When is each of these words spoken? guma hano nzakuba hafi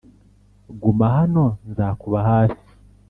guma 0.81 1.05
hano 1.17 1.45
nzakuba 1.69 2.19
hafi 2.29 2.61